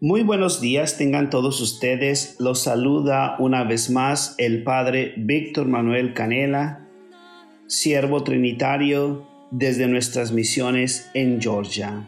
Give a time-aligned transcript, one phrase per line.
[0.00, 2.36] Muy buenos días tengan todos ustedes.
[2.38, 6.88] Los saluda una vez más el Padre Víctor Manuel Canela,
[7.66, 12.06] siervo trinitario desde nuestras misiones en Georgia.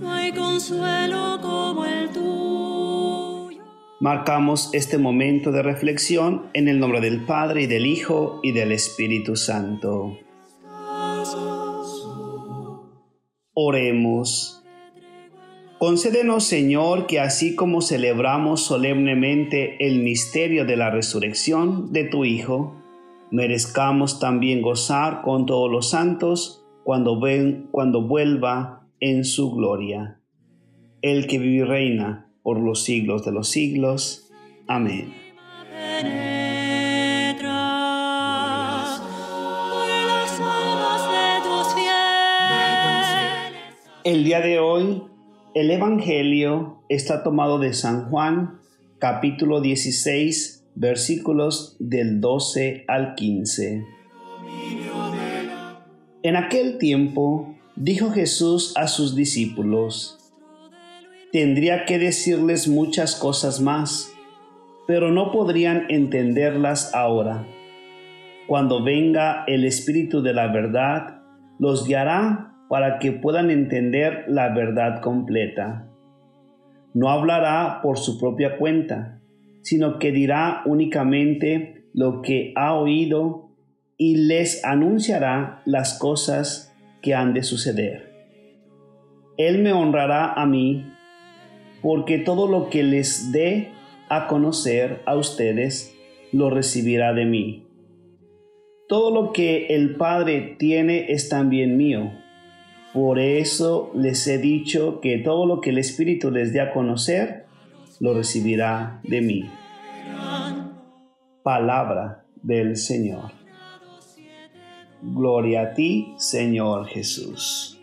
[0.00, 3.62] Hay consuelo como el tuyo.
[4.00, 8.72] Marcamos este momento de reflexión en el nombre del Padre y del Hijo y del
[8.72, 10.16] Espíritu Santo.
[13.52, 14.64] Oremos.
[15.78, 22.82] Concédenos, Señor, que así como celebramos solemnemente el misterio de la resurrección de tu Hijo,
[23.30, 30.20] merezcamos también gozar con todos los santos cuando, ven, cuando vuelva en su gloria.
[31.02, 34.30] El que vive y reina por los siglos de los siglos.
[34.68, 35.12] Amén.
[44.04, 45.02] El día de hoy,
[45.56, 48.60] el Evangelio está tomado de San Juan,
[49.00, 53.84] capítulo 16, versículos del 12 al 15.
[56.22, 60.18] En aquel tiempo, dijo Jesús a sus discípulos,
[61.32, 64.12] Tendría que decirles muchas cosas más,
[64.86, 67.46] pero no podrían entenderlas ahora.
[68.46, 71.22] Cuando venga el Espíritu de la verdad,
[71.58, 75.88] los guiará para que puedan entender la verdad completa.
[76.92, 79.20] No hablará por su propia cuenta,
[79.62, 83.50] sino que dirá únicamente lo que ha oído
[83.96, 86.71] y les anunciará las cosas
[87.02, 88.12] que han de suceder.
[89.36, 90.86] Él me honrará a mí,
[91.82, 93.72] porque todo lo que les dé
[94.08, 95.94] a conocer a ustedes,
[96.32, 97.66] lo recibirá de mí.
[98.88, 102.12] Todo lo que el Padre tiene es también mío.
[102.92, 107.46] Por eso les he dicho que todo lo que el Espíritu les dé a conocer,
[108.00, 109.50] lo recibirá de mí.
[111.42, 113.41] Palabra del Señor.
[115.02, 117.76] Gloria a ti, Señor Jesús.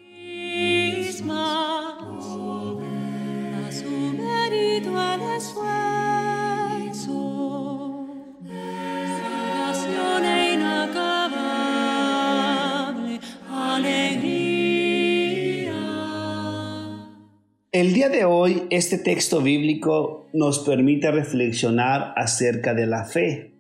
[13.86, 14.50] e.
[17.72, 23.54] El día de hoy, este texto bíblico nos permite reflexionar acerca de la fe.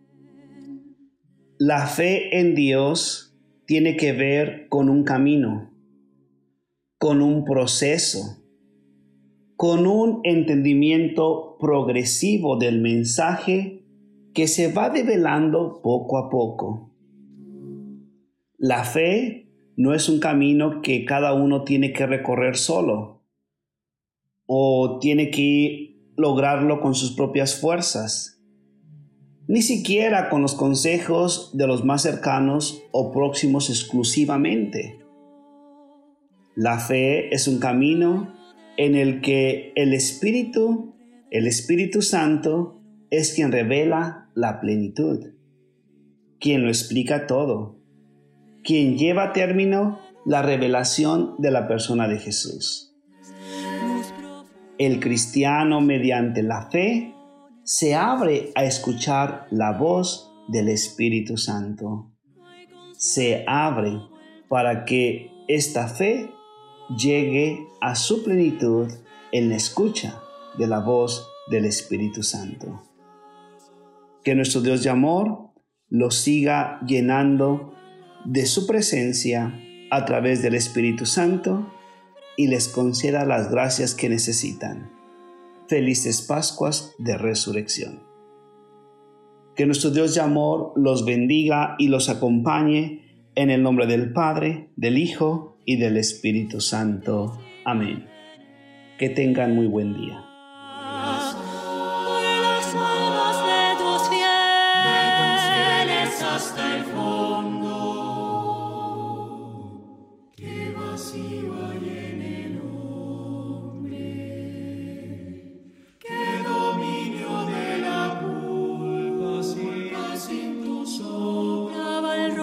[1.58, 3.29] La fe en Dios
[3.70, 5.70] tiene que ver con un camino,
[6.98, 8.44] con un proceso,
[9.58, 13.86] con un entendimiento progresivo del mensaje
[14.34, 16.96] que se va develando poco a poco.
[18.58, 23.22] La fe no es un camino que cada uno tiene que recorrer solo
[24.48, 28.39] o tiene que lograrlo con sus propias fuerzas,
[29.50, 35.00] ni siquiera con los consejos de los más cercanos o próximos exclusivamente.
[36.56, 38.32] La fe es un camino
[38.78, 40.94] en el que el Espíritu,
[41.32, 42.80] el Espíritu Santo,
[43.10, 45.32] es quien revela la plenitud,
[46.40, 47.80] quien lo explica todo,
[48.64, 52.96] quien lleva a término la revelación de la persona de Jesús.
[54.78, 57.16] El cristiano mediante la fe
[57.64, 62.12] se abre a escuchar la voz del Espíritu Santo.
[62.98, 64.00] Se abre
[64.48, 66.32] para que esta fe
[66.98, 68.88] llegue a su plenitud
[69.32, 70.22] en la escucha
[70.58, 72.84] de la voz del Espíritu Santo.
[74.24, 75.52] Que nuestro Dios de amor
[75.88, 77.74] lo siga llenando
[78.26, 79.60] de su presencia
[79.92, 81.72] a través del Espíritu Santo
[82.38, 84.99] y les conceda las gracias que necesitan.
[85.70, 88.02] Felices Pascuas de Resurrección.
[89.56, 94.72] Que nuestro Dios de amor los bendiga y los acompañe en el nombre del Padre,
[94.76, 97.38] del Hijo y del Espíritu Santo.
[97.66, 98.08] Amén.
[98.98, 100.29] Que tengan muy buen día.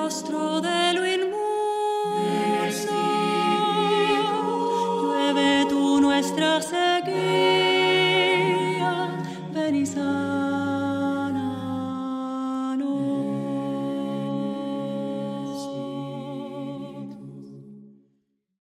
[0.06, 0.56] nostro